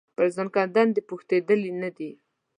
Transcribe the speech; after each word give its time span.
پر 0.15 0.27
زکندن 0.37 0.87
دي 0.95 1.01
پوښتېدلی 1.09 1.71
نه 1.81 1.89
دی 1.97 2.09